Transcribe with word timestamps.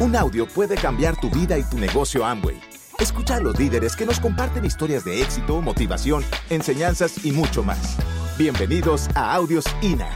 Un 0.00 0.14
audio 0.14 0.46
puede 0.46 0.76
cambiar 0.76 1.20
tu 1.20 1.28
vida 1.28 1.58
y 1.58 1.64
tu 1.64 1.76
negocio 1.76 2.24
Amway. 2.24 2.60
Escucha 3.00 3.34
a 3.34 3.40
los 3.40 3.58
líderes 3.58 3.96
que 3.96 4.06
nos 4.06 4.20
comparten 4.20 4.64
historias 4.64 5.04
de 5.04 5.20
éxito, 5.22 5.60
motivación, 5.60 6.24
enseñanzas 6.50 7.24
y 7.24 7.32
mucho 7.32 7.64
más. 7.64 7.96
Bienvenidos 8.38 9.08
a 9.16 9.34
Audios 9.34 9.64
INA. 9.82 10.08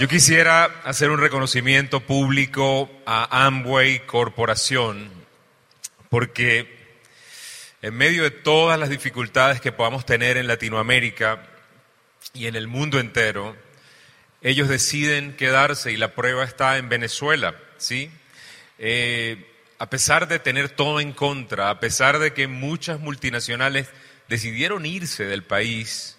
Yo 0.00 0.08
quisiera 0.08 0.64
hacer 0.82 1.12
un 1.12 1.20
reconocimiento 1.20 2.00
público 2.00 2.90
a 3.06 3.46
Amway 3.46 4.04
Corporación, 4.04 5.12
porque 6.10 6.98
en 7.82 7.94
medio 7.94 8.24
de 8.24 8.32
todas 8.32 8.80
las 8.80 8.90
dificultades 8.90 9.60
que 9.60 9.70
podamos 9.70 10.04
tener 10.04 10.38
en 10.38 10.48
Latinoamérica 10.48 11.53
y 12.32 12.46
en 12.46 12.56
el 12.56 12.66
mundo 12.66 12.98
entero, 12.98 13.56
ellos 14.42 14.68
deciden 14.68 15.36
quedarse 15.36 15.92
y 15.92 15.96
la 15.96 16.14
prueba 16.14 16.44
está 16.44 16.78
en 16.78 16.88
Venezuela, 16.88 17.54
¿sí? 17.76 18.10
Eh, 18.78 19.50
a 19.78 19.90
pesar 19.90 20.28
de 20.28 20.38
tener 20.38 20.68
todo 20.70 21.00
en 21.00 21.12
contra, 21.12 21.70
a 21.70 21.80
pesar 21.80 22.18
de 22.18 22.32
que 22.32 22.48
muchas 22.48 23.00
multinacionales 23.00 23.88
decidieron 24.28 24.86
irse 24.86 25.24
del 25.24 25.42
país, 25.42 26.16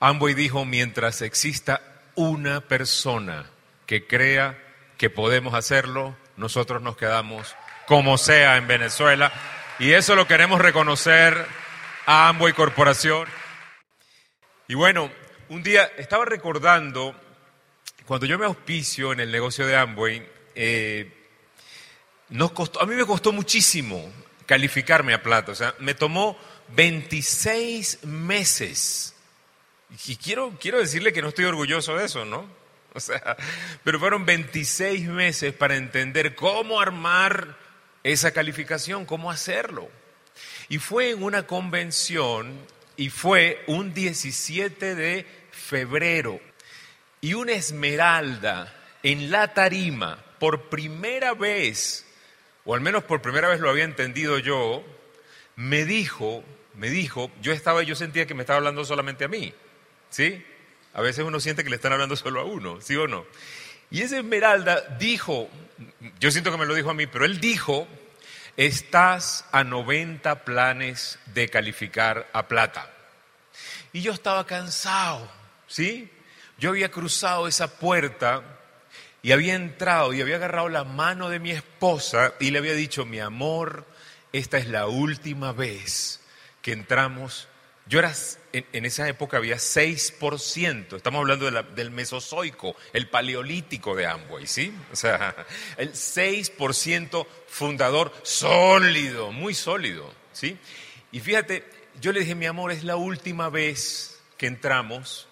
Amway 0.00 0.34
dijo, 0.34 0.64
mientras 0.64 1.22
exista 1.22 1.80
una 2.14 2.60
persona 2.60 3.46
que 3.86 4.06
crea 4.06 4.58
que 4.98 5.10
podemos 5.10 5.54
hacerlo, 5.54 6.16
nosotros 6.36 6.82
nos 6.82 6.96
quedamos 6.96 7.54
como 7.86 8.18
sea 8.18 8.56
en 8.56 8.66
Venezuela. 8.66 9.32
Y 9.78 9.92
eso 9.92 10.14
lo 10.14 10.26
queremos 10.26 10.60
reconocer 10.60 11.46
a 12.06 12.28
Amway 12.28 12.52
Corporación. 12.52 13.28
Y 14.68 14.74
bueno, 14.74 15.10
un 15.52 15.62
día 15.62 15.84
estaba 15.98 16.24
recordando, 16.24 17.14
cuando 18.06 18.24
yo 18.24 18.38
me 18.38 18.46
auspicio 18.46 19.12
en 19.12 19.20
el 19.20 19.30
negocio 19.30 19.66
de 19.66 19.76
Amway, 19.76 20.26
eh, 20.54 21.12
a 22.30 22.86
mí 22.86 22.94
me 22.94 23.04
costó 23.04 23.32
muchísimo 23.32 24.10
calificarme 24.46 25.12
a 25.12 25.22
plata. 25.22 25.52
O 25.52 25.54
sea, 25.54 25.74
me 25.78 25.92
tomó 25.92 26.38
26 26.74 28.04
meses 28.04 29.14
y 30.06 30.16
quiero, 30.16 30.56
quiero 30.58 30.78
decirle 30.78 31.12
que 31.12 31.20
no 31.20 31.28
estoy 31.28 31.44
orgulloso 31.44 31.96
de 31.96 32.06
eso, 32.06 32.24
¿no? 32.24 32.46
O 32.94 33.00
sea, 33.00 33.36
pero 33.84 34.00
fueron 34.00 34.24
26 34.24 35.06
meses 35.08 35.52
para 35.52 35.76
entender 35.76 36.34
cómo 36.34 36.80
armar 36.80 37.58
esa 38.02 38.30
calificación, 38.30 39.04
cómo 39.04 39.30
hacerlo. 39.30 39.90
Y 40.70 40.78
fue 40.78 41.10
en 41.10 41.22
una 41.22 41.46
convención 41.46 42.58
y 42.96 43.10
fue 43.10 43.62
un 43.66 43.92
17 43.94 44.94
de 44.94 45.41
febrero. 45.52 46.40
Y 47.20 47.34
una 47.34 47.52
esmeralda 47.52 48.74
en 49.02 49.30
la 49.30 49.54
tarima, 49.54 50.18
por 50.38 50.68
primera 50.68 51.34
vez, 51.34 52.04
o 52.64 52.74
al 52.74 52.80
menos 52.80 53.04
por 53.04 53.22
primera 53.22 53.48
vez 53.48 53.60
lo 53.60 53.70
había 53.70 53.84
entendido 53.84 54.38
yo, 54.38 54.84
me 55.56 55.84
dijo, 55.84 56.42
me 56.74 56.90
dijo, 56.90 57.30
yo 57.40 57.52
estaba, 57.52 57.82
yo 57.82 57.94
sentía 57.94 58.26
que 58.26 58.34
me 58.34 58.42
estaba 58.42 58.56
hablando 58.58 58.84
solamente 58.84 59.24
a 59.24 59.28
mí. 59.28 59.54
¿Sí? 60.10 60.44
A 60.94 61.00
veces 61.00 61.24
uno 61.24 61.40
siente 61.40 61.64
que 61.64 61.70
le 61.70 61.76
están 61.76 61.92
hablando 61.92 62.16
solo 62.16 62.40
a 62.40 62.44
uno, 62.44 62.80
¿sí 62.80 62.96
o 62.96 63.06
no? 63.06 63.24
Y 63.90 64.02
ese 64.02 64.18
Esmeralda 64.18 64.80
dijo, 64.98 65.48
yo 66.18 66.30
siento 66.30 66.50
que 66.50 66.58
me 66.58 66.66
lo 66.66 66.74
dijo 66.74 66.90
a 66.90 66.94
mí, 66.94 67.06
pero 67.06 67.24
él 67.24 67.40
dijo, 67.40 67.86
estás 68.56 69.44
a 69.52 69.64
90 69.64 70.44
planes 70.44 71.18
de 71.26 71.48
calificar 71.48 72.28
a 72.32 72.48
plata. 72.48 72.90
Y 73.92 74.00
yo 74.00 74.12
estaba 74.12 74.46
cansado, 74.46 75.30
¿sí? 75.72 76.10
Yo 76.58 76.70
había 76.70 76.90
cruzado 76.90 77.48
esa 77.48 77.78
puerta 77.78 78.60
y 79.22 79.32
había 79.32 79.54
entrado 79.54 80.12
y 80.12 80.20
había 80.20 80.36
agarrado 80.36 80.68
la 80.68 80.84
mano 80.84 81.28
de 81.28 81.38
mi 81.38 81.50
esposa 81.50 82.34
y 82.38 82.50
le 82.50 82.58
había 82.58 82.74
dicho, 82.74 83.06
mi 83.06 83.20
amor, 83.20 83.86
esta 84.32 84.58
es 84.58 84.68
la 84.68 84.86
última 84.86 85.52
vez 85.52 86.20
que 86.60 86.72
entramos 86.72 87.48
yo 87.86 87.98
era, 87.98 88.12
en, 88.52 88.86
esa 88.86 89.08
época 89.08 89.38
había 89.38 89.56
6%, 89.56 90.96
estamos 90.96 91.18
hablando 91.18 91.50
del 91.50 91.90
Mesozoico, 91.90 92.76
el 92.92 93.08
Paleolítico 93.08 93.96
de 93.96 94.06
Amway, 94.06 94.46
¿sí? 94.46 94.72
O 94.92 94.96
sea, 94.96 95.34
el 95.76 95.92
6% 95.92 97.26
fundador 97.48 98.12
sólido, 98.22 99.32
muy 99.32 99.54
sólido, 99.54 100.12
¿sí? 100.32 100.56
Y 101.10 101.20
fíjate, 101.20 101.64
yo 102.00 102.12
le 102.12 102.20
dije, 102.20 102.36
mi 102.36 102.46
amor, 102.46 102.70
es 102.70 102.84
la 102.84 102.96
última 102.96 103.50
vez 103.50 104.20
que 104.38 104.46
entramos 104.46 105.28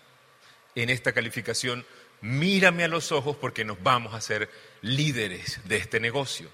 en 0.75 0.91
esta 0.91 1.13
calificación, 1.13 1.85
mírame 2.21 2.85
a 2.85 2.89
los 2.89 3.13
ojos 3.13 3.37
porque 3.37 3.65
nos 3.65 3.83
vamos 3.83 4.15
a 4.15 4.19
hacer 4.19 4.51
líderes 4.83 5.61
de 5.65 5.77
este 5.77 6.01
negocio. 6.01 6.49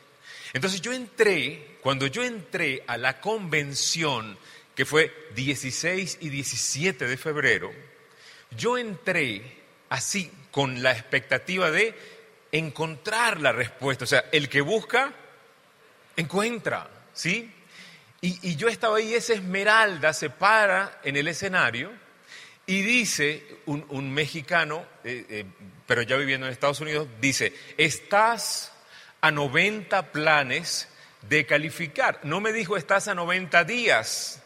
Entonces 0.53 0.81
yo 0.81 0.93
entré, 0.93 1.79
cuando 1.81 2.07
yo 2.07 2.25
entré 2.25 2.83
a 2.87 2.97
la 2.97 3.21
convención 3.21 4.39
que 4.75 4.85
fue 4.85 5.13
16 5.35 6.19
y 6.21 6.29
17 6.29 7.07
de 7.07 7.17
febrero, 7.17 7.73
yo 8.57 8.79
entré 8.79 9.43
así 9.89 10.31
con 10.51 10.83
la 10.83 10.93
expectativa 10.93 11.71
de 11.71 11.95
encontrar 12.53 13.41
la 13.41 13.53
respuesta. 13.53 14.05
O 14.05 14.07
sea, 14.07 14.27
el 14.33 14.49
que 14.49 14.61
busca, 14.61 15.13
encuentra, 16.17 16.89
¿sí? 17.13 17.53
Y, 18.23 18.57
yo 18.57 18.69
estaba 18.69 18.97
ahí, 18.97 19.15
esa 19.15 19.35
esmeralda 19.35 20.13
se 20.13 20.31
para 20.31 21.01
en 21.05 21.17
el 21.17 21.29
escenario 21.29 21.93
y 22.67 22.83
dice, 22.83 23.45
un, 23.67 24.13
mexicano, 24.13 24.85
eh, 25.05 25.25
eh, 25.29 25.45
pero 25.87 26.03
ya 26.03 26.17
viviendo 26.17 26.47
en 26.47 26.53
Estados 26.53 26.81
Unidos, 26.81 27.09
dice, 27.21 27.53
estás 27.77 28.73
a 29.21 29.31
90 29.31 30.13
planes 30.13 30.89
de 31.29 31.47
calificar. 31.47 32.21
No 32.25 32.41
me 32.41 32.53
dijo, 32.53 32.77
estás 32.77 33.09
a 33.09 33.15
90 33.15 33.65
días 33.65 34.43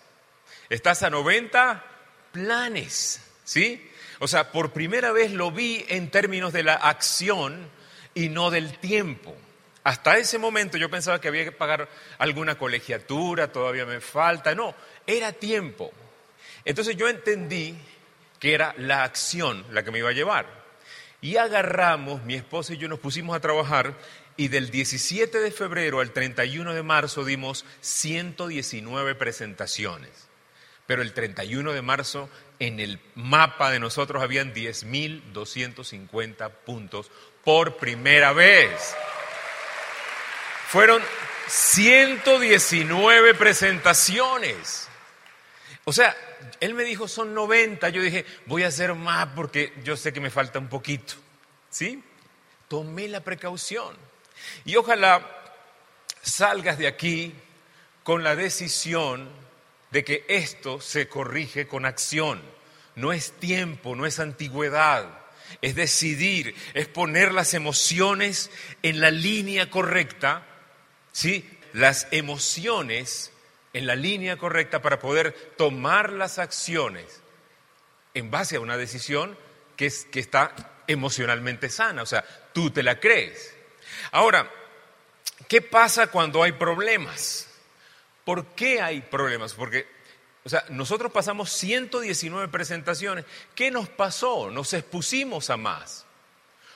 Estás 0.70 1.02
a 1.02 1.10
90 1.10 1.84
planes, 2.30 3.20
¿sí? 3.42 3.90
O 4.20 4.28
sea, 4.28 4.52
por 4.52 4.72
primera 4.72 5.10
vez 5.10 5.32
lo 5.32 5.50
vi 5.50 5.84
en 5.88 6.12
términos 6.12 6.52
de 6.52 6.62
la 6.62 6.74
acción 6.74 7.68
y 8.14 8.28
no 8.28 8.52
del 8.52 8.78
tiempo. 8.78 9.36
Hasta 9.82 10.16
ese 10.16 10.38
momento 10.38 10.78
yo 10.78 10.88
pensaba 10.88 11.20
que 11.20 11.26
había 11.26 11.42
que 11.42 11.50
pagar 11.50 11.88
alguna 12.18 12.56
colegiatura, 12.56 13.50
todavía 13.50 13.84
me 13.84 14.00
falta. 14.00 14.54
No, 14.54 14.72
era 15.08 15.32
tiempo. 15.32 15.90
Entonces 16.64 16.96
yo 16.96 17.08
entendí 17.08 17.76
que 18.40 18.54
era 18.54 18.74
la 18.76 19.04
acción 19.04 19.64
la 19.70 19.84
que 19.84 19.92
me 19.92 19.98
iba 19.98 20.10
a 20.10 20.14
llevar. 20.14 20.46
Y 21.20 21.36
agarramos, 21.36 22.24
mi 22.24 22.34
esposa 22.34 22.74
y 22.74 22.78
yo 22.78 22.88
nos 22.88 22.98
pusimos 22.98 23.36
a 23.36 23.40
trabajar 23.40 23.94
y 24.36 24.48
del 24.48 24.70
17 24.70 25.38
de 25.38 25.50
febrero 25.52 26.00
al 26.00 26.10
31 26.10 26.74
de 26.74 26.82
marzo 26.82 27.24
dimos 27.24 27.64
119 27.80 29.14
presentaciones 29.14 30.30
pero 30.90 31.02
el 31.02 31.12
31 31.12 31.72
de 31.72 31.82
marzo 31.82 32.28
en 32.58 32.80
el 32.80 32.98
mapa 33.14 33.70
de 33.70 33.78
nosotros 33.78 34.24
habían 34.24 34.52
10.250 34.52 36.50
puntos 36.66 37.12
por 37.44 37.76
primera 37.76 38.32
vez. 38.32 38.96
Fueron 40.66 41.00
119 41.46 43.34
presentaciones. 43.34 44.89
O 45.90 45.92
sea, 45.92 46.16
él 46.60 46.74
me 46.74 46.84
dijo 46.84 47.08
son 47.08 47.34
90, 47.34 47.88
yo 47.88 48.00
dije, 48.00 48.24
voy 48.46 48.62
a 48.62 48.68
hacer 48.68 48.94
más 48.94 49.30
porque 49.34 49.72
yo 49.82 49.96
sé 49.96 50.12
que 50.12 50.20
me 50.20 50.30
falta 50.30 50.60
un 50.60 50.68
poquito. 50.68 51.14
¿Sí? 51.68 52.00
Tomé 52.68 53.08
la 53.08 53.24
precaución. 53.24 53.96
Y 54.64 54.76
ojalá 54.76 55.28
salgas 56.22 56.78
de 56.78 56.86
aquí 56.86 57.34
con 58.04 58.22
la 58.22 58.36
decisión 58.36 59.28
de 59.90 60.04
que 60.04 60.24
esto 60.28 60.80
se 60.80 61.08
corrige 61.08 61.66
con 61.66 61.84
acción. 61.84 62.40
No 62.94 63.12
es 63.12 63.32
tiempo, 63.32 63.96
no 63.96 64.06
es 64.06 64.20
antigüedad, 64.20 65.08
es 65.60 65.74
decidir, 65.74 66.54
es 66.74 66.86
poner 66.86 67.34
las 67.34 67.52
emociones 67.52 68.52
en 68.84 69.00
la 69.00 69.10
línea 69.10 69.70
correcta, 69.70 70.46
¿sí? 71.10 71.50
Las 71.72 72.06
emociones 72.12 73.32
en 73.72 73.86
la 73.86 73.94
línea 73.94 74.36
correcta 74.36 74.82
para 74.82 74.98
poder 74.98 75.32
tomar 75.56 76.12
las 76.12 76.38
acciones 76.38 77.22
en 78.14 78.30
base 78.30 78.56
a 78.56 78.60
una 78.60 78.76
decisión 78.76 79.36
que, 79.76 79.86
es, 79.86 80.04
que 80.06 80.20
está 80.20 80.54
emocionalmente 80.86 81.70
sana, 81.70 82.02
o 82.02 82.06
sea, 82.06 82.24
tú 82.52 82.70
te 82.70 82.82
la 82.82 82.98
crees. 82.98 83.54
Ahora, 84.10 84.50
¿qué 85.48 85.62
pasa 85.62 86.08
cuando 86.08 86.42
hay 86.42 86.52
problemas? 86.52 87.48
¿Por 88.24 88.46
qué 88.54 88.80
hay 88.80 89.00
problemas? 89.00 89.54
Porque, 89.54 89.86
o 90.44 90.48
sea, 90.48 90.64
nosotros 90.68 91.12
pasamos 91.12 91.52
119 91.52 92.48
presentaciones. 92.48 93.24
¿Qué 93.54 93.70
nos 93.70 93.88
pasó? 93.88 94.50
Nos 94.50 94.72
expusimos 94.72 95.50
a 95.50 95.56
más. 95.56 96.06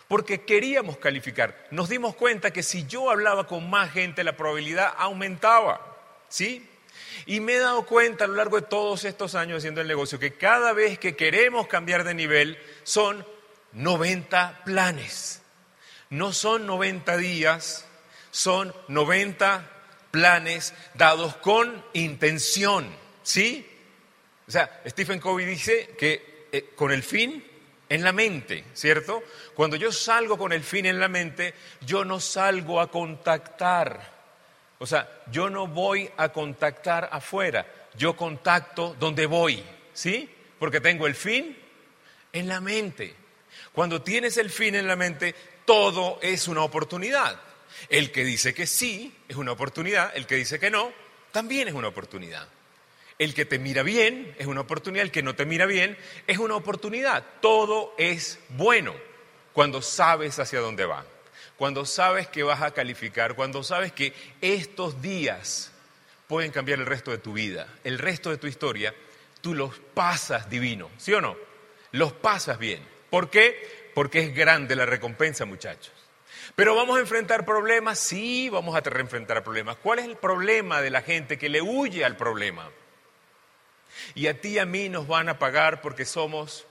Porque 0.08 0.42
queríamos 0.42 0.98
calificar. 0.98 1.66
Nos 1.70 1.88
dimos 1.88 2.14
cuenta 2.14 2.52
que 2.52 2.62
si 2.62 2.86
yo 2.86 3.10
hablaba 3.10 3.46
con 3.46 3.68
más 3.68 3.92
gente, 3.92 4.22
la 4.22 4.36
probabilidad 4.36 4.94
aumentaba. 4.96 5.96
¿Sí? 6.28 6.68
Y 7.26 7.40
me 7.40 7.54
he 7.54 7.58
dado 7.58 7.86
cuenta 7.86 8.24
a 8.24 8.28
lo 8.28 8.34
largo 8.34 8.60
de 8.60 8.66
todos 8.66 9.04
estos 9.04 9.34
años 9.34 9.58
haciendo 9.58 9.80
el 9.80 9.88
negocio 9.88 10.18
que 10.18 10.34
cada 10.34 10.72
vez 10.72 10.98
que 10.98 11.16
queremos 11.16 11.66
cambiar 11.66 12.04
de 12.04 12.14
nivel 12.14 12.58
son 12.82 13.26
90 13.72 14.62
planes. 14.64 15.42
No 16.10 16.32
son 16.32 16.66
90 16.66 17.16
días, 17.16 17.86
son 18.30 18.74
90 18.88 19.70
planes 20.10 20.74
dados 20.94 21.36
con 21.36 21.84
intención. 21.92 22.88
¿Sí? 23.22 23.66
O 24.46 24.50
sea, 24.50 24.82
Stephen 24.86 25.18
Covey 25.18 25.46
dice 25.46 25.94
que 25.98 26.48
eh, 26.52 26.70
con 26.76 26.92
el 26.92 27.02
fin 27.02 27.44
en 27.88 28.02
la 28.02 28.12
mente, 28.12 28.64
¿cierto? 28.74 29.22
Cuando 29.54 29.76
yo 29.76 29.92
salgo 29.92 30.38
con 30.38 30.52
el 30.52 30.62
fin 30.62 30.86
en 30.86 31.00
la 31.00 31.08
mente, 31.08 31.54
yo 31.80 32.04
no 32.04 32.20
salgo 32.20 32.80
a 32.80 32.90
contactar. 32.90 34.13
O 34.78 34.86
sea, 34.86 35.22
yo 35.30 35.48
no 35.50 35.66
voy 35.66 36.10
a 36.16 36.30
contactar 36.30 37.08
afuera, 37.12 37.66
yo 37.96 38.16
contacto 38.16 38.96
donde 38.98 39.26
voy, 39.26 39.62
¿sí? 39.92 40.28
Porque 40.58 40.80
tengo 40.80 41.06
el 41.06 41.14
fin 41.14 41.56
en 42.32 42.48
la 42.48 42.60
mente. 42.60 43.14
Cuando 43.72 44.02
tienes 44.02 44.36
el 44.36 44.50
fin 44.50 44.74
en 44.74 44.86
la 44.86 44.96
mente, 44.96 45.34
todo 45.64 46.18
es 46.22 46.48
una 46.48 46.62
oportunidad. 46.62 47.40
El 47.88 48.12
que 48.12 48.24
dice 48.24 48.54
que 48.54 48.66
sí 48.66 49.14
es 49.28 49.36
una 49.36 49.52
oportunidad, 49.52 50.12
el 50.16 50.26
que 50.26 50.36
dice 50.36 50.58
que 50.58 50.70
no 50.70 50.92
también 51.32 51.68
es 51.68 51.74
una 51.74 51.88
oportunidad. 51.88 52.48
El 53.18 53.34
que 53.34 53.44
te 53.44 53.58
mira 53.58 53.82
bien 53.82 54.34
es 54.38 54.46
una 54.46 54.62
oportunidad, 54.62 55.04
el 55.04 55.12
que 55.12 55.22
no 55.22 55.34
te 55.34 55.46
mira 55.46 55.66
bien 55.66 55.96
es 56.26 56.38
una 56.38 56.56
oportunidad. 56.56 57.24
Todo 57.40 57.94
es 57.96 58.40
bueno 58.50 58.94
cuando 59.52 59.82
sabes 59.82 60.38
hacia 60.38 60.60
dónde 60.60 60.84
va, 60.84 61.04
cuando 61.56 61.86
sabes 61.86 62.28
que 62.28 62.42
vas 62.42 62.62
a 62.62 62.72
calificar, 62.72 63.34
cuando 63.34 63.62
sabes 63.62 63.92
que 63.92 64.12
estos 64.40 65.00
días 65.00 65.72
pueden 66.26 66.50
cambiar 66.50 66.80
el 66.80 66.86
resto 66.86 67.10
de 67.10 67.18
tu 67.18 67.32
vida, 67.32 67.68
el 67.84 67.98
resto 67.98 68.30
de 68.30 68.38
tu 68.38 68.46
historia, 68.46 68.94
tú 69.40 69.54
los 69.54 69.78
pasas 69.94 70.48
divino, 70.50 70.90
¿sí 70.96 71.12
o 71.12 71.20
no? 71.20 71.36
Los 71.92 72.12
pasas 72.12 72.58
bien. 72.58 72.82
¿Por 73.10 73.30
qué? 73.30 73.90
Porque 73.94 74.20
es 74.20 74.34
grande 74.34 74.74
la 74.74 74.86
recompensa, 74.86 75.44
muchachos. 75.44 75.92
Pero 76.56 76.74
vamos 76.74 76.96
a 76.96 77.00
enfrentar 77.00 77.44
problemas, 77.44 77.98
sí, 77.98 78.48
vamos 78.48 78.74
a 78.76 78.82
enfrentar 78.98 79.42
problemas. 79.42 79.76
¿Cuál 79.76 80.00
es 80.00 80.04
el 80.04 80.16
problema 80.16 80.80
de 80.80 80.90
la 80.90 81.02
gente 81.02 81.38
que 81.38 81.48
le 81.48 81.62
huye 81.62 82.04
al 82.04 82.16
problema? 82.16 82.70
Y 84.14 84.26
a 84.26 84.40
ti 84.40 84.50
y 84.50 84.58
a 84.58 84.66
mí 84.66 84.88
nos 84.88 85.06
van 85.06 85.28
a 85.28 85.38
pagar 85.38 85.80
porque 85.80 86.04
somos 86.04 86.66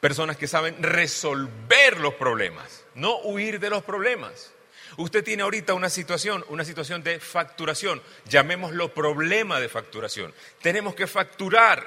personas 0.00 0.36
que 0.36 0.46
saben 0.46 0.82
resolver 0.82 1.98
los 1.98 2.14
problemas, 2.14 2.83
no 2.94 3.18
huir 3.20 3.60
de 3.60 3.70
los 3.70 3.82
problemas. 3.82 4.52
Usted 4.96 5.24
tiene 5.24 5.42
ahorita 5.42 5.74
una 5.74 5.90
situación, 5.90 6.44
una 6.48 6.64
situación 6.64 7.02
de 7.02 7.18
facturación, 7.18 8.00
llamémoslo 8.26 8.94
problema 8.94 9.58
de 9.58 9.68
facturación. 9.68 10.32
Tenemos 10.62 10.94
que 10.94 11.06
facturar, 11.06 11.84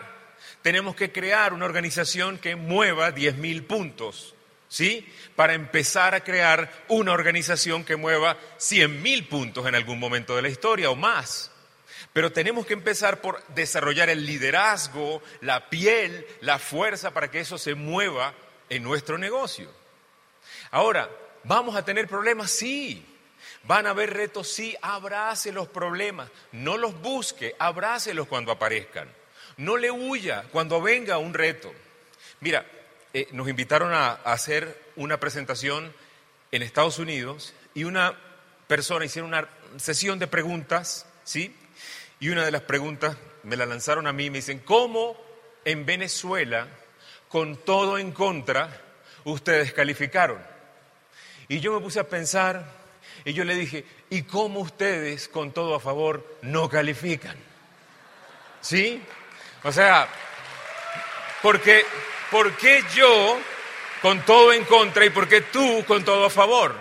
tenemos 0.62 0.96
que 0.96 1.12
crear 1.12 1.54
una 1.54 1.66
organización 1.66 2.38
que 2.38 2.56
mueva 2.56 3.12
10 3.12 3.38
mil 3.38 3.64
puntos, 3.64 4.36
¿sí? 4.68 5.08
Para 5.36 5.54
empezar 5.54 6.16
a 6.16 6.24
crear 6.24 6.70
una 6.90 7.14
organización 7.14 7.86
que 7.86 7.96
mueva 7.96 8.38
100 8.58 9.02
mil 9.02 9.28
puntos 9.28 9.66
en 9.68 9.76
algún 9.76 10.00
momento 10.00 10.36
de 10.36 10.42
la 10.42 10.50
historia 10.50 10.90
o 10.90 10.96
más. 10.96 11.52
Pero 12.12 12.32
tenemos 12.32 12.66
que 12.66 12.74
empezar 12.74 13.22
por 13.22 13.46
desarrollar 13.50 14.10
el 14.10 14.26
liderazgo, 14.26 15.22
la 15.42 15.70
piel, 15.70 16.26
la 16.42 16.60
fuerza 16.60 17.12
para 17.12 17.30
que 17.32 17.40
eso 17.40 17.58
se 17.58 17.76
mueva 17.76 18.34
en 18.70 18.84
nuestro 18.84 19.18
negocio. 19.18 19.72
Ahora, 20.72 21.10
¿vamos 21.44 21.76
a 21.76 21.86
tener 21.86 22.08
problemas? 22.08 22.52
Sí. 22.52 23.06
¿Van 23.64 23.88
a 23.88 23.92
haber 23.92 24.14
retos? 24.14 24.48
Sí. 24.48 24.76
Abrace 24.82 25.52
los 25.52 25.68
problemas. 25.68 26.30
No 26.52 26.78
los 26.78 27.00
busque, 27.02 27.56
abrácelos 27.60 28.28
cuando 28.28 28.52
aparezcan. 28.52 29.10
No 29.58 29.78
le 29.78 29.92
huya 29.92 30.46
cuando 30.52 30.82
venga 30.82 31.18
un 31.18 31.34
reto. 31.34 31.74
Mira, 32.40 32.66
eh, 33.14 33.28
nos 33.32 33.50
invitaron 33.50 33.94
a 33.94 34.12
hacer 34.12 34.92
una 34.96 35.20
presentación 35.20 35.94
en 36.52 36.62
Estados 36.62 37.00
Unidos 37.00 37.54
y 37.74 37.84
una 37.84 38.16
persona 38.68 39.06
hicieron 39.06 39.30
una 39.30 39.50
sesión 39.78 40.20
de 40.20 40.28
preguntas, 40.28 41.06
¿sí? 41.24 41.56
Y 42.20 42.30
una 42.30 42.46
de 42.46 42.52
las 42.52 42.62
preguntas 42.62 43.18
me 43.44 43.56
la 43.56 43.66
lanzaron 43.66 44.08
a 44.08 44.14
mí, 44.14 44.30
me 44.30 44.40
dicen, 44.40 44.60
¿cómo 44.60 45.18
en 45.66 45.86
Venezuela, 45.86 46.68
con 47.30 47.58
todo 47.58 47.98
en 47.98 48.12
contra, 48.12 48.82
ustedes 49.24 49.74
calificaron? 49.74 50.57
Y 51.50 51.60
yo 51.60 51.74
me 51.74 51.80
puse 51.80 52.00
a 52.00 52.08
pensar 52.08 52.66
y 53.24 53.34
yo 53.34 53.44
le 53.44 53.56
dije, 53.56 53.86
¿y 54.10 54.24
cómo 54.24 54.60
ustedes 54.60 55.28
con 55.28 55.52
todo 55.52 55.76
a 55.76 55.80
favor 55.80 56.38
no 56.42 56.70
califican? 56.70 57.38
¿Sí? 58.62 59.02
O 59.64 59.72
sea, 59.72 60.08
porque, 61.42 61.86
¿por 62.32 62.56
qué 62.58 62.84
yo 62.96 63.38
con 64.02 64.22
todo 64.26 64.54
en 64.54 64.66
contra 64.66 65.06
y 65.06 65.10
por 65.10 65.28
qué 65.28 65.42
tú 65.42 65.84
con 65.88 66.04
todo 66.04 66.26
a 66.26 66.30
favor? 66.30 66.72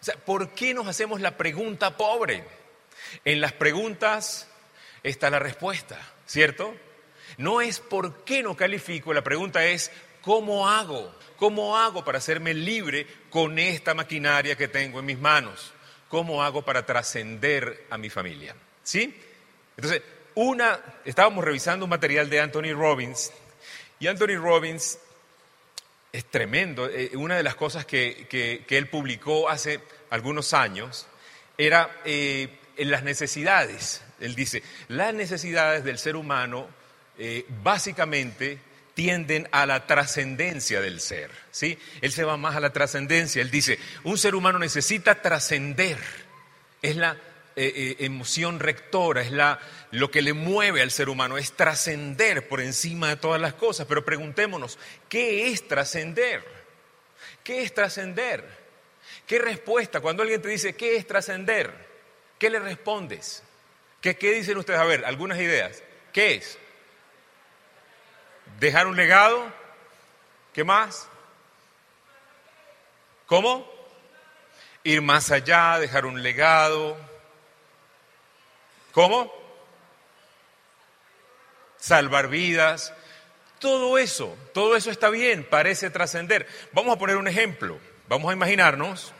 O 0.00 0.04
sea, 0.04 0.16
¿por 0.16 0.50
qué 0.50 0.74
nos 0.74 0.86
hacemos 0.86 1.20
la 1.20 1.36
pregunta 1.36 1.96
pobre? 1.96 2.44
En 3.24 3.40
las 3.40 3.52
preguntas 3.52 4.48
está 5.02 5.30
la 5.30 5.38
respuesta, 5.38 5.98
¿cierto? 6.26 6.74
No 7.36 7.60
es 7.60 7.80
por 7.80 8.24
qué 8.24 8.42
no 8.42 8.56
califico, 8.56 9.12
la 9.12 9.22
pregunta 9.22 9.64
es 9.64 9.90
¿cómo 10.22 10.68
hago? 10.68 11.14
¿Cómo 11.36 11.76
hago 11.76 12.04
para 12.04 12.18
hacerme 12.18 12.54
libre 12.54 13.06
con 13.30 13.58
esta 13.58 13.94
maquinaria 13.94 14.56
que 14.56 14.68
tengo 14.68 15.00
en 15.00 15.06
mis 15.06 15.18
manos? 15.18 15.72
¿Cómo 16.08 16.42
hago 16.42 16.62
para 16.62 16.84
trascender 16.84 17.86
a 17.90 17.98
mi 17.98 18.10
familia? 18.10 18.54
¿Sí? 18.82 19.14
Entonces, 19.76 20.02
una, 20.34 20.80
estábamos 21.04 21.44
revisando 21.44 21.84
un 21.84 21.90
material 21.90 22.28
de 22.30 22.40
Anthony 22.40 22.72
Robbins 22.74 23.32
y 24.00 24.06
Anthony 24.06 24.36
Robbins 24.36 24.98
es 26.12 26.24
tremendo. 26.24 26.88
Eh, 26.88 27.10
una 27.14 27.36
de 27.36 27.42
las 27.42 27.54
cosas 27.54 27.84
que, 27.84 28.64
él 28.68 28.88
publicó 28.88 29.48
hace 29.48 29.80
algunos 30.10 30.54
años 30.54 31.06
era 31.56 32.00
eh, 32.04 32.58
en 32.76 32.90
las 32.90 33.02
necesidades. 33.02 34.02
Él 34.20 34.34
dice, 34.34 34.62
las 34.88 35.14
necesidades 35.14 35.84
del 35.84 35.98
ser 35.98 36.16
humano 36.16 36.68
eh, 37.18 37.44
básicamente 37.62 38.58
tienden 38.98 39.48
a 39.52 39.64
la 39.64 39.86
trascendencia 39.86 40.80
del 40.80 41.00
ser. 41.00 41.30
¿sí? 41.52 41.78
Él 42.00 42.10
se 42.10 42.24
va 42.24 42.36
más 42.36 42.56
a 42.56 42.60
la 42.60 42.72
trascendencia. 42.72 43.40
Él 43.40 43.48
dice, 43.48 43.78
un 44.02 44.18
ser 44.18 44.34
humano 44.34 44.58
necesita 44.58 45.22
trascender. 45.22 45.98
Es 46.82 46.96
la 46.96 47.12
eh, 47.54 47.72
eh, 47.76 47.96
emoción 48.00 48.58
rectora, 48.58 49.22
es 49.22 49.30
la, 49.30 49.60
lo 49.92 50.10
que 50.10 50.20
le 50.20 50.32
mueve 50.32 50.82
al 50.82 50.90
ser 50.90 51.10
humano, 51.10 51.38
es 51.38 51.52
trascender 51.52 52.48
por 52.48 52.60
encima 52.60 53.10
de 53.10 53.14
todas 53.14 53.40
las 53.40 53.54
cosas. 53.54 53.86
Pero 53.86 54.04
preguntémonos, 54.04 54.80
¿qué 55.08 55.52
es 55.52 55.68
trascender? 55.68 56.42
¿Qué 57.44 57.62
es 57.62 57.72
trascender? 57.72 58.44
¿Qué 59.28 59.38
respuesta? 59.38 60.00
Cuando 60.00 60.24
alguien 60.24 60.42
te 60.42 60.48
dice, 60.48 60.74
¿qué 60.74 60.96
es 60.96 61.06
trascender? 61.06 61.72
¿Qué 62.36 62.50
le 62.50 62.58
respondes? 62.58 63.44
¿Qué, 64.00 64.16
dicen 64.34 64.56
ustedes? 64.56 64.80
A 64.80 64.84
ver, 64.84 65.04
algunas 65.04 65.38
ideas. 65.38 65.84
¿Qué 66.12 66.34
es? 66.34 66.58
¿Dejar 68.58 68.88
un 68.88 68.96
legado? 68.96 69.52
¿Qué 70.52 70.64
más? 70.64 71.08
¿Cómo? 73.26 73.70
Ir 74.82 75.00
más 75.00 75.30
allá, 75.30 75.78
dejar 75.78 76.06
un 76.06 76.22
legado. 76.22 76.96
¿Cómo? 78.92 79.32
Salvar 81.76 82.28
vidas. 82.28 82.92
Todo 83.60 83.98
eso, 83.98 84.36
todo 84.54 84.76
eso 84.76 84.90
está 84.90 85.08
bien, 85.10 85.44
parece 85.44 85.90
trascender. 85.90 86.48
Vamos 86.72 86.96
a 86.96 86.98
poner 86.98 87.16
un 87.16 87.28
ejemplo. 87.28 87.78
Vamos 88.08 88.30
a 88.30 88.34
imaginarnos 88.34 89.12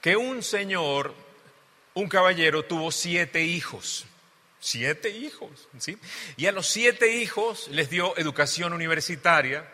que 0.00 0.16
un 0.16 0.42
señor 0.42 1.14
un 1.94 2.08
caballero 2.08 2.64
tuvo 2.64 2.90
siete 2.92 3.42
hijos. 3.42 4.04
Siete 4.66 5.10
hijos, 5.10 5.68
¿sí? 5.76 5.98
Y 6.38 6.46
a 6.46 6.52
los 6.52 6.66
siete 6.66 7.16
hijos 7.16 7.68
les 7.68 7.90
dio 7.90 8.16
educación 8.16 8.72
universitaria, 8.72 9.68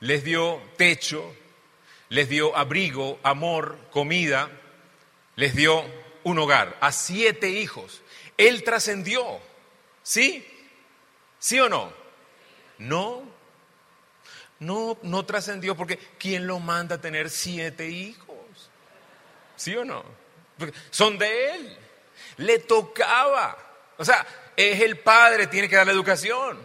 les 0.00 0.24
dio 0.24 0.62
techo, 0.78 1.36
les 2.08 2.30
dio 2.30 2.56
abrigo, 2.56 3.20
amor, 3.22 3.76
comida, 3.90 4.50
les 5.36 5.54
dio 5.54 5.84
un 6.22 6.38
hogar. 6.38 6.74
A 6.80 6.90
siete 6.90 7.50
hijos. 7.50 8.00
Él 8.38 8.64
trascendió. 8.64 9.40
¿Sí? 10.02 10.42
¿Sí 11.38 11.60
o 11.60 11.68
no? 11.68 11.92
No. 12.78 13.30
No, 14.58 14.96
no 15.02 15.26
trascendió 15.26 15.76
porque 15.76 15.98
¿quién 16.18 16.46
lo 16.46 16.60
manda 16.60 16.94
a 16.94 17.00
tener 17.02 17.28
siete 17.28 17.90
hijos? 17.90 18.70
¿Sí 19.54 19.76
o 19.76 19.84
no? 19.84 20.02
Son 20.88 21.18
de 21.18 21.56
él. 21.56 21.78
Le 22.38 22.58
tocaba. 22.60 23.63
O 23.96 24.04
sea, 24.04 24.26
es 24.56 24.80
el 24.80 24.98
padre, 24.98 25.46
tiene 25.46 25.68
que 25.68 25.76
dar 25.76 25.86
la 25.86 25.92
educación. 25.92 26.58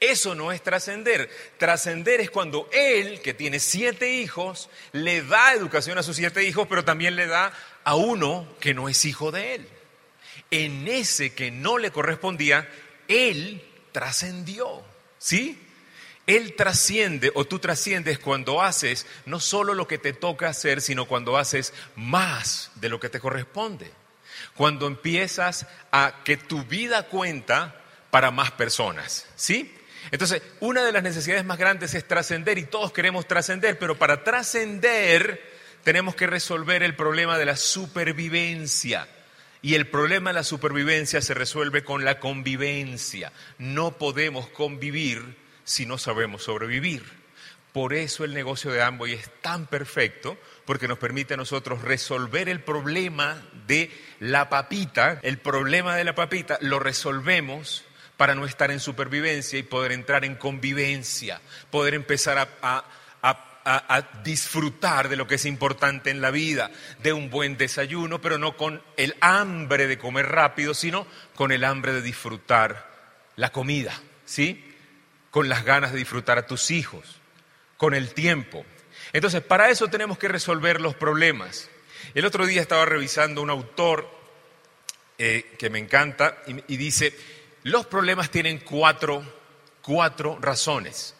Eso 0.00 0.34
no 0.34 0.50
es 0.50 0.62
trascender. 0.62 1.30
Trascender 1.58 2.20
es 2.20 2.30
cuando 2.30 2.68
él, 2.72 3.20
que 3.20 3.34
tiene 3.34 3.60
siete 3.60 4.10
hijos, 4.14 4.70
le 4.92 5.22
da 5.22 5.52
educación 5.52 5.98
a 5.98 6.02
sus 6.02 6.16
siete 6.16 6.44
hijos, 6.44 6.66
pero 6.68 6.84
también 6.84 7.16
le 7.16 7.26
da 7.26 7.52
a 7.84 7.94
uno 7.96 8.48
que 8.60 8.72
no 8.72 8.88
es 8.88 9.04
hijo 9.04 9.30
de 9.30 9.56
él. 9.56 9.68
En 10.50 10.88
ese 10.88 11.34
que 11.34 11.50
no 11.50 11.76
le 11.76 11.90
correspondía, 11.90 12.68
él 13.08 13.62
trascendió. 13.92 14.82
¿Sí? 15.18 15.58
Él 16.26 16.54
trasciende 16.54 17.30
o 17.34 17.44
tú 17.44 17.58
trasciendes 17.58 18.18
cuando 18.18 18.62
haces 18.62 19.06
no 19.26 19.38
solo 19.38 19.74
lo 19.74 19.86
que 19.86 19.98
te 19.98 20.14
toca 20.14 20.48
hacer, 20.48 20.80
sino 20.80 21.06
cuando 21.06 21.36
haces 21.36 21.74
más 21.96 22.70
de 22.76 22.88
lo 22.88 23.00
que 23.00 23.10
te 23.10 23.20
corresponde. 23.20 23.90
Cuando 24.54 24.86
empiezas 24.86 25.66
a 25.92 26.22
que 26.24 26.36
tu 26.36 26.64
vida 26.64 27.04
cuenta 27.04 27.76
para 28.10 28.30
más 28.30 28.50
personas, 28.52 29.26
¿sí? 29.36 29.74
Entonces, 30.10 30.42
una 30.60 30.84
de 30.84 30.92
las 30.92 31.02
necesidades 31.02 31.44
más 31.44 31.58
grandes 31.58 31.94
es 31.94 32.06
trascender 32.06 32.58
y 32.58 32.64
todos 32.64 32.92
queremos 32.92 33.28
trascender, 33.28 33.78
pero 33.78 33.98
para 33.98 34.24
trascender 34.24 35.40
tenemos 35.84 36.14
que 36.14 36.26
resolver 36.26 36.82
el 36.82 36.96
problema 36.96 37.38
de 37.38 37.46
la 37.46 37.56
supervivencia. 37.56 39.08
Y 39.62 39.74
el 39.74 39.88
problema 39.88 40.30
de 40.30 40.34
la 40.34 40.44
supervivencia 40.44 41.20
se 41.20 41.34
resuelve 41.34 41.84
con 41.84 42.04
la 42.04 42.18
convivencia. 42.18 43.32
No 43.58 43.98
podemos 43.98 44.48
convivir 44.48 45.36
si 45.64 45.84
no 45.84 45.98
sabemos 45.98 46.44
sobrevivir. 46.44 47.19
Por 47.72 47.94
eso 47.94 48.24
el 48.24 48.34
negocio 48.34 48.72
de 48.72 48.82
Amway 48.82 49.12
es 49.12 49.30
tan 49.40 49.66
perfecto, 49.66 50.36
porque 50.64 50.88
nos 50.88 50.98
permite 50.98 51.34
a 51.34 51.36
nosotros 51.36 51.82
resolver 51.82 52.48
el 52.48 52.60
problema 52.60 53.40
de 53.66 53.90
la 54.18 54.48
papita. 54.48 55.20
El 55.22 55.38
problema 55.38 55.94
de 55.94 56.04
la 56.04 56.14
papita 56.14 56.58
lo 56.60 56.80
resolvemos 56.80 57.84
para 58.16 58.34
no 58.34 58.44
estar 58.44 58.70
en 58.70 58.80
supervivencia 58.80 59.58
y 59.58 59.62
poder 59.62 59.92
entrar 59.92 60.24
en 60.24 60.34
convivencia, 60.34 61.40
poder 61.70 61.94
empezar 61.94 62.48
a, 62.60 62.84
disfrutar 64.24 65.08
de 65.08 65.16
lo 65.16 65.26
que 65.26 65.36
es 65.36 65.44
importante 65.46 66.10
en 66.10 66.20
la 66.20 66.30
vida, 66.30 66.70
de 67.02 67.12
un 67.12 67.30
buen 67.30 67.56
desayuno, 67.56 68.20
pero 68.20 68.36
no 68.36 68.56
con 68.56 68.82
el 68.96 69.14
hambre 69.20 69.86
de 69.86 69.96
comer 69.96 70.26
rápido, 70.26 70.74
sino 70.74 71.06
con 71.34 71.52
el 71.52 71.64
hambre 71.64 71.92
de 71.92 72.02
disfrutar 72.02 72.90
la 73.36 73.52
comida, 73.52 73.98
¿sí? 74.24 74.64
Con 75.30 75.48
las 75.48 75.64
ganas 75.64 75.92
de 75.92 75.98
disfrutar 75.98 76.36
a 76.36 76.46
tus 76.46 76.70
hijos, 76.70 77.19
con 77.80 77.94
el 77.94 78.12
tiempo. 78.12 78.66
Entonces, 79.14 79.42
para 79.42 79.70
eso 79.70 79.88
tenemos 79.88 80.18
que 80.18 80.28
resolver 80.28 80.82
los 80.82 80.94
problemas. 80.94 81.70
El 82.12 82.26
otro 82.26 82.44
día 82.44 82.60
estaba 82.60 82.84
revisando 82.84 83.40
un 83.40 83.48
autor 83.48 84.06
eh, 85.16 85.56
que 85.58 85.70
me 85.70 85.78
encanta 85.78 86.42
y 86.46 86.76
dice, 86.76 87.16
los 87.62 87.86
problemas 87.86 88.28
tienen 88.28 88.58
cuatro, 88.58 89.24
cuatro 89.80 90.36
razones. 90.42 91.14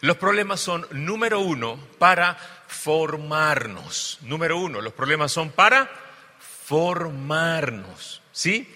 Los 0.00 0.16
problemas 0.16 0.60
son, 0.60 0.86
número 0.92 1.40
uno, 1.40 1.76
para 1.98 2.36
formarnos. 2.68 4.18
Número 4.20 4.58
uno, 4.58 4.80
los 4.80 4.92
problemas 4.92 5.32
son 5.32 5.50
para 5.50 5.90
formarnos. 6.38 8.22
¿Sí? 8.30 8.72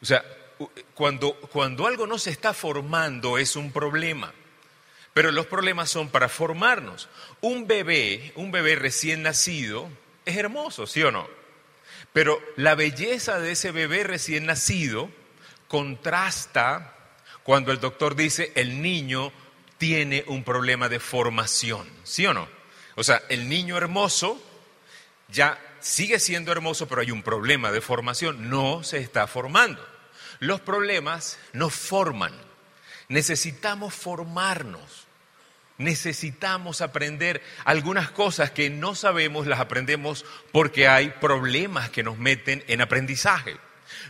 O 0.00 0.06
sea, 0.06 0.24
cuando, 0.94 1.34
cuando 1.34 1.86
algo 1.86 2.06
no 2.06 2.16
se 2.16 2.30
está 2.30 2.54
formando 2.54 3.36
es 3.36 3.54
un 3.54 3.70
problema. 3.70 4.32
Pero 5.14 5.32
los 5.32 5.46
problemas 5.46 5.90
son 5.90 6.08
para 6.08 6.28
formarnos. 6.28 7.08
Un 7.40 7.66
bebé, 7.66 8.32
un 8.36 8.52
bebé 8.52 8.76
recién 8.76 9.22
nacido, 9.22 9.88
es 10.24 10.36
hermoso, 10.36 10.86
¿sí 10.86 11.02
o 11.02 11.10
no? 11.10 11.28
Pero 12.12 12.40
la 12.56 12.74
belleza 12.74 13.38
de 13.38 13.52
ese 13.52 13.72
bebé 13.72 14.04
recién 14.04 14.46
nacido 14.46 15.10
contrasta 15.68 16.96
cuando 17.42 17.72
el 17.72 17.80
doctor 17.80 18.16
dice 18.16 18.52
el 18.54 18.82
niño 18.82 19.32
tiene 19.78 20.24
un 20.26 20.44
problema 20.44 20.88
de 20.88 21.00
formación, 21.00 21.88
¿sí 22.04 22.26
o 22.26 22.34
no? 22.34 22.48
O 22.96 23.04
sea, 23.04 23.22
el 23.28 23.48
niño 23.48 23.76
hermoso 23.76 24.40
ya 25.28 25.58
sigue 25.80 26.18
siendo 26.18 26.52
hermoso, 26.52 26.86
pero 26.86 27.00
hay 27.00 27.10
un 27.10 27.22
problema 27.22 27.72
de 27.72 27.80
formación, 27.80 28.50
no 28.50 28.82
se 28.82 28.98
está 28.98 29.26
formando. 29.26 29.84
Los 30.38 30.60
problemas 30.60 31.38
nos 31.52 31.74
forman, 31.74 32.34
necesitamos 33.10 33.92
formarnos, 33.92 35.06
necesitamos 35.76 36.80
aprender 36.80 37.42
algunas 37.64 38.10
cosas 38.10 38.52
que 38.52 38.70
no 38.70 38.94
sabemos, 38.94 39.46
las 39.46 39.60
aprendemos 39.60 40.24
porque 40.52 40.88
hay 40.88 41.10
problemas 41.20 41.90
que 41.90 42.04
nos 42.04 42.16
meten 42.16 42.64
en 42.68 42.80
aprendizaje. 42.80 43.56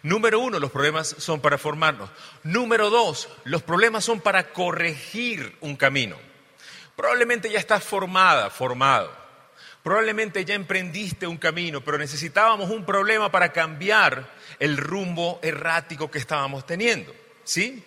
Número 0.02 0.38
uno, 0.38 0.58
los 0.58 0.70
problemas 0.70 1.16
son 1.18 1.40
para 1.40 1.56
formarnos. 1.56 2.10
Número 2.44 2.90
dos, 2.90 3.30
los 3.44 3.62
problemas 3.62 4.04
son 4.04 4.20
para 4.20 4.52
corregir 4.52 5.56
un 5.60 5.76
camino. 5.76 6.16
Probablemente 6.94 7.50
ya 7.50 7.58
estás 7.58 7.82
formada, 7.82 8.50
formado. 8.50 9.18
Probablemente 9.82 10.44
ya 10.44 10.54
emprendiste 10.54 11.26
un 11.26 11.38
camino, 11.38 11.82
pero 11.82 11.96
necesitábamos 11.96 12.68
un 12.68 12.84
problema 12.84 13.30
para 13.30 13.50
cambiar 13.50 14.30
el 14.58 14.76
rumbo 14.76 15.40
errático 15.42 16.10
que 16.10 16.18
estábamos 16.18 16.66
teniendo. 16.66 17.14
¿Sí? 17.44 17.82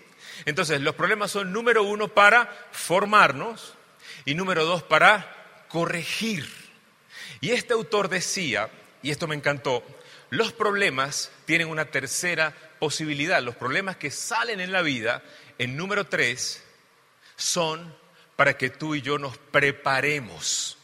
Entonces, 0.46 0.82
los 0.82 0.96
problemas 0.96 1.32
son 1.32 1.52
número 1.52 1.84
uno 1.84 2.08
para 2.08 2.50
formarnos 2.72 3.76
y 4.26 4.36
número 4.36 4.66
dos 4.66 4.84
para 4.84 5.66
corregir. 5.68 6.48
Y 7.42 7.52
este 7.52 7.74
autor 7.74 8.10
decía, 8.10 8.70
y 9.02 9.12
esto 9.12 9.28
me 9.28 9.36
encantó, 9.36 9.84
los 10.30 10.52
problemas 10.54 11.32
tienen 11.46 11.68
una 11.68 11.86
tercera 11.86 12.56
posibilidad. 12.80 13.42
Los 13.42 13.56
problemas 13.56 13.98
que 13.98 14.12
salen 14.12 14.60
en 14.60 14.72
la 14.72 14.82
vida, 14.82 15.22
en 15.58 15.78
número 15.78 16.06
tres, 16.06 16.64
son 17.36 17.96
para 18.36 18.58
que 18.58 18.70
tú 18.70 18.96
y 18.96 19.02
yo 19.02 19.18
nos 19.18 19.38
preparemos 19.38 20.78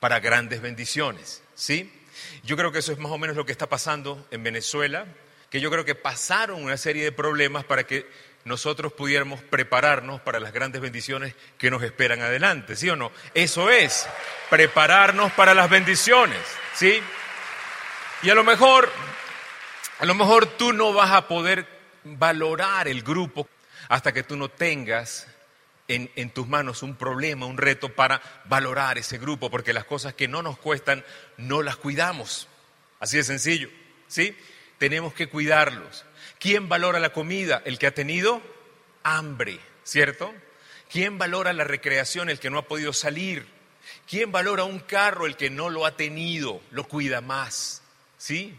para 0.00 0.20
grandes 0.20 0.60
bendiciones. 0.62 1.42
¿Sí? 1.54 1.92
Yo 2.44 2.56
creo 2.56 2.72
que 2.72 2.78
eso 2.78 2.92
es 2.92 2.98
más 2.98 3.12
o 3.12 3.18
menos 3.18 3.36
lo 3.36 3.46
que 3.46 3.52
está 3.52 3.68
pasando 3.68 4.26
en 4.30 4.42
Venezuela, 4.42 5.06
que 5.50 5.60
yo 5.60 5.70
creo 5.70 5.84
que 5.84 5.94
pasaron 5.94 6.62
una 6.62 6.76
serie 6.76 7.04
de 7.04 7.12
problemas 7.12 7.64
para 7.64 7.84
que 7.84 8.08
nosotros 8.44 8.92
pudiéramos 8.92 9.40
prepararnos 9.40 10.20
para 10.20 10.40
las 10.40 10.52
grandes 10.52 10.82
bendiciones 10.82 11.34
que 11.58 11.70
nos 11.70 11.82
esperan 11.82 12.22
adelante, 12.22 12.76
¿sí 12.76 12.90
o 12.90 12.96
no? 12.96 13.12
Eso 13.34 13.70
es, 13.70 14.08
prepararnos 14.50 15.32
para 15.32 15.54
las 15.54 15.70
bendiciones, 15.70 16.40
¿sí? 16.74 17.00
Y 18.22 18.30
a 18.30 18.34
lo 18.34 18.44
mejor, 18.44 18.90
a 19.98 20.06
lo 20.06 20.14
mejor 20.14 20.46
tú 20.46 20.72
no 20.72 20.92
vas 20.92 21.12
a 21.12 21.28
poder 21.28 21.66
valorar 22.04 22.88
el 22.88 23.02
grupo 23.02 23.48
hasta 23.88 24.12
que 24.12 24.22
tú 24.22 24.36
no 24.36 24.48
tengas 24.48 25.28
en, 25.88 26.10
en, 26.16 26.30
tus 26.30 26.48
manos 26.48 26.82
un 26.82 26.96
problema, 26.96 27.46
un 27.46 27.58
reto 27.58 27.90
para 27.90 28.22
valorar 28.46 28.98
ese 28.98 29.18
grupo, 29.18 29.50
porque 29.50 29.72
las 29.72 29.84
cosas 29.84 30.14
que 30.14 30.28
no 30.28 30.42
nos 30.42 30.58
cuestan 30.58 31.04
no 31.36 31.62
las 31.62 31.76
cuidamos. 31.76 32.48
Así 32.98 33.16
de 33.16 33.24
sencillo, 33.24 33.68
¿sí? 34.06 34.36
Tenemos 34.78 35.12
que 35.12 35.28
cuidarlos. 35.28 36.04
¿Quién 36.42 36.68
valora 36.68 36.98
la 36.98 37.12
comida? 37.12 37.62
El 37.64 37.78
que 37.78 37.86
ha 37.86 37.94
tenido 37.94 38.42
hambre, 39.04 39.60
¿cierto? 39.84 40.34
¿Quién 40.90 41.16
valora 41.16 41.52
la 41.52 41.62
recreación? 41.62 42.28
El 42.28 42.40
que 42.40 42.50
no 42.50 42.58
ha 42.58 42.66
podido 42.66 42.92
salir. 42.92 43.46
¿Quién 44.08 44.32
valora 44.32 44.64
un 44.64 44.80
carro? 44.80 45.26
El 45.26 45.36
que 45.36 45.50
no 45.50 45.70
lo 45.70 45.86
ha 45.86 45.96
tenido, 45.96 46.60
lo 46.72 46.88
cuida 46.88 47.20
más. 47.20 47.84
¿sí? 48.18 48.58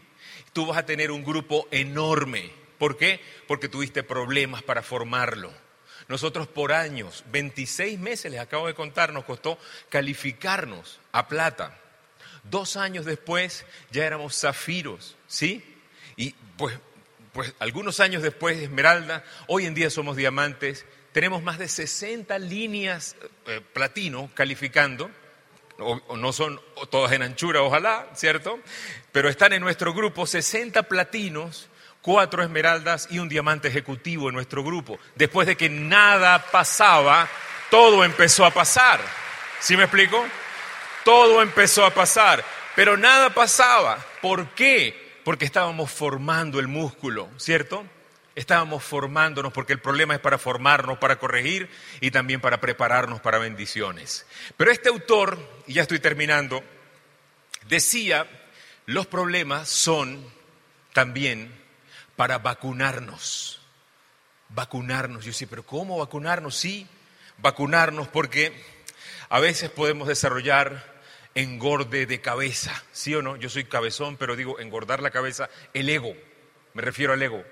Tú 0.53 0.65
vas 0.65 0.77
a 0.77 0.85
tener 0.85 1.11
un 1.11 1.25
grupo 1.25 1.67
enorme. 1.71 2.53
¿Por 2.77 2.95
qué? 2.95 3.19
Porque 3.49 3.67
tuviste 3.67 4.01
problemas 4.01 4.63
para 4.63 4.81
formarlo. 4.81 5.51
Nosotros 6.07 6.47
por 6.47 6.71
años, 6.71 7.25
26 7.33 7.99
meses, 7.99 8.31
les 8.31 8.39
acabo 8.39 8.67
de 8.67 8.75
contar, 8.75 9.11
nos 9.11 9.25
costó 9.25 9.59
calificarnos 9.89 11.01
a 11.11 11.27
plata. 11.27 11.77
Dos 12.43 12.77
años 12.77 13.03
después 13.03 13.65
ya 13.91 14.05
éramos 14.05 14.39
zafiros, 14.39 15.17
¿sí? 15.27 15.61
Y 16.15 16.31
pues, 16.55 16.79
pues 17.33 17.53
algunos 17.59 17.99
años 17.99 18.23
después, 18.23 18.57
esmeralda, 18.57 19.23
hoy 19.47 19.65
en 19.65 19.73
día 19.73 19.89
somos 19.89 20.15
diamantes, 20.15 20.85
tenemos 21.11 21.43
más 21.43 21.59
de 21.59 21.67
60 21.67 22.39
líneas 22.39 23.15
eh, 23.47 23.61
platino 23.73 24.29
calificando 24.33 25.09
no 26.15 26.33
son 26.33 26.59
todas 26.89 27.11
en 27.13 27.23
anchura, 27.23 27.61
ojalá, 27.61 28.07
¿cierto? 28.15 28.59
Pero 29.11 29.29
están 29.29 29.53
en 29.53 29.61
nuestro 29.61 29.93
grupo 29.93 30.25
60 30.25 30.83
platinos, 30.83 31.69
cuatro 32.01 32.43
esmeraldas 32.43 33.07
y 33.09 33.19
un 33.19 33.29
diamante 33.29 33.67
ejecutivo 33.67 34.29
en 34.29 34.35
nuestro 34.35 34.63
grupo. 34.63 34.99
Después 35.15 35.47
de 35.47 35.57
que 35.57 35.69
nada 35.69 36.39
pasaba, 36.51 37.27
todo 37.69 38.03
empezó 38.03 38.45
a 38.45 38.51
pasar. 38.51 38.99
¿Sí 39.59 39.75
me 39.75 39.83
explico? 39.83 40.23
Todo 41.03 41.41
empezó 41.41 41.85
a 41.85 41.93
pasar, 41.93 42.43
pero 42.75 42.97
nada 42.97 43.33
pasaba. 43.33 43.97
¿Por 44.21 44.49
qué? 44.49 45.02
Porque 45.23 45.45
estábamos 45.45 45.91
formando 45.91 46.59
el 46.59 46.67
músculo, 46.67 47.29
¿cierto? 47.37 47.85
Estábamos 48.35 48.83
formándonos 48.83 49.53
porque 49.53 49.73
el 49.73 49.79
problema 49.79 50.15
es 50.15 50.19
para 50.19 50.37
formarnos, 50.37 50.97
para 50.97 51.17
corregir 51.17 51.69
y 52.01 52.11
también 52.11 52.41
para 52.41 52.59
prepararnos 52.59 53.21
para 53.21 53.37
bendiciones. 53.37 54.25
Pero 54.57 54.71
este 54.71 54.89
autor, 54.89 55.37
y 55.67 55.73
ya 55.73 55.83
estoy 55.83 55.99
terminando, 55.99 56.63
decía, 57.67 58.27
los 58.85 59.07
problemas 59.07 59.69
son 59.69 60.25
también 60.93 61.53
para 62.15 62.39
vacunarnos. 62.39 63.61
Vacunarnos. 64.49 65.25
Yo 65.25 65.33
sí, 65.33 65.45
pero 65.45 65.63
¿cómo 65.63 65.97
vacunarnos? 65.97 66.55
Sí, 66.55 66.87
vacunarnos 67.37 68.07
porque 68.07 68.53
a 69.29 69.39
veces 69.39 69.69
podemos 69.69 70.07
desarrollar 70.07 70.92
engorde 71.35 72.05
de 72.05 72.21
cabeza, 72.21 72.83
¿sí 72.91 73.15
o 73.15 73.21
no? 73.21 73.35
Yo 73.35 73.49
soy 73.49 73.63
cabezón, 73.65 74.17
pero 74.17 74.35
digo 74.35 74.59
engordar 74.59 75.01
la 75.01 75.11
cabeza, 75.11 75.49
el 75.73 75.89
ego, 75.89 76.13
me 76.73 76.81
refiero 76.81 77.13
al 77.13 77.21
ego 77.21 77.43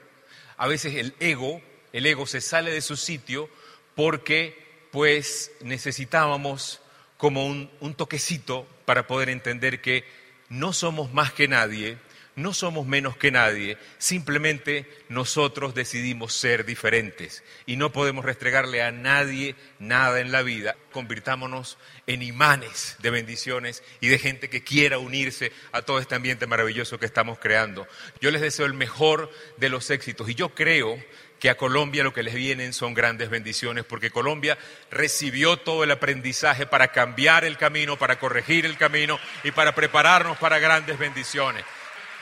a 0.62 0.68
veces 0.68 0.94
el 0.94 1.16
ego, 1.20 1.60
el 1.92 2.06
ego 2.06 2.28
se 2.28 2.40
sale 2.40 2.72
de 2.72 2.82
su 2.82 2.96
sitio 2.96 3.50
porque 3.96 4.86
pues 4.92 5.52
necesitábamos 5.62 6.82
como 7.18 7.48
un, 7.48 7.72
un 7.80 7.96
toquecito 7.96 8.68
para 8.86 9.08
poder 9.08 9.30
entender 9.30 9.82
que 9.82 10.06
no 10.50 10.72
somos 10.72 11.12
más 11.14 11.34
que 11.34 11.48
nadie, 11.48 11.98
no 12.36 12.54
somos 12.54 12.88
menos 12.88 13.18
que 13.18 13.32
nadie, 13.32 13.78
simplemente 13.98 14.90
nosotros 15.10 15.76
decidimos 15.76 16.34
ser 16.34 16.66
diferentes 16.66 17.44
y 17.66 17.76
no 17.76 17.92
podemos 17.92 18.24
restregarle 18.24 18.82
a 18.82 18.92
nadie 18.92 19.56
nada 19.80 20.22
en 20.22 20.32
la 20.32 20.42
vida. 20.42 20.76
Convirtámonos 20.92 21.78
en 22.08 22.22
imanes 22.22 22.96
de 23.00 23.10
bendiciones 23.10 23.84
y 24.00 24.08
de 24.08 24.20
gente 24.20 24.50
que 24.50 24.64
quiera 24.64 24.98
unirse 24.98 25.52
a 25.72 25.82
todo 25.82 26.00
este 26.00 26.16
ambiente 26.16 26.48
maravilloso 26.48 27.00
que 27.00 27.06
estamos 27.06 27.40
creando. 27.40 27.88
Yo 28.22 28.32
les 28.32 28.42
deseo 28.42 28.66
el 28.66 28.74
mejor 28.74 29.32
de 29.58 29.70
los 29.70 29.90
éxitos 29.90 30.30
y 30.30 30.36
yo 30.36 30.50
creo 30.50 30.98
que 31.42 31.50
a 31.50 31.58
Colombia 31.58 32.04
lo 32.04 32.14
que 32.14 32.22
les 32.22 32.36
vienen 32.36 32.72
son 32.72 32.94
grandes 32.94 33.32
bendiciones, 33.32 33.84
porque 33.84 34.12
Colombia 34.12 34.60
recibió 34.92 35.58
todo 35.58 35.84
el 35.84 35.90
aprendizaje 35.90 36.68
para 36.68 36.90
cambiar 36.90 37.46
el 37.46 37.58
camino, 37.58 37.98
para 37.98 38.20
corregir 38.20 38.68
el 38.68 38.78
camino 38.78 39.20
y 39.44 39.50
para 39.50 39.74
prepararnos 39.74 40.38
para 40.38 40.60
grandes 40.60 41.00
bendiciones. 41.00 41.66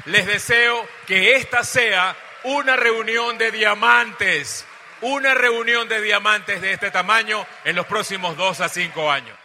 Les 0.06 0.26
deseo 0.26 0.88
que 1.08 1.36
esta 1.36 1.64
sea 1.64 2.16
una 2.44 2.76
reunión 2.76 3.38
de 3.38 3.52
diamantes, 3.52 4.66
una 5.02 5.34
reunión 5.34 5.90
de 5.90 6.02
diamantes 6.02 6.62
de 6.62 6.74
este 6.74 6.92
tamaño 6.92 7.46
en 7.66 7.76
los 7.76 7.86
próximos 7.86 8.38
dos 8.38 8.62
a 8.62 8.70
cinco 8.70 9.12
años. 9.12 9.38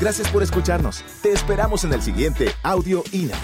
Gracias 0.00 0.28
por 0.28 0.42
escucharnos. 0.42 1.04
Te 1.22 1.32
esperamos 1.32 1.84
en 1.84 1.92
el 1.92 2.02
siguiente 2.02 2.54
Audio 2.62 3.04
INA. 3.12 3.38